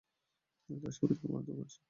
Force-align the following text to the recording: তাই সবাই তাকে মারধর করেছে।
তাই 0.69 0.93
সবাই 0.97 1.15
তাকে 1.15 1.33
মারধর 1.33 1.55
করেছে। 1.57 1.79